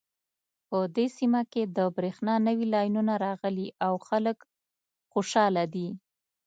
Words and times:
په 0.67 0.77
دې 0.95 1.07
سیمه 1.17 1.41
کې 1.51 1.63
د 1.77 1.79
بریښنا 1.95 2.35
نوې 2.47 2.65
لینونه 2.73 3.13
راغلي 3.25 3.67
او 3.85 3.93
خلک 4.09 4.37
خوشحاله 5.11 5.63
دي 5.73 5.89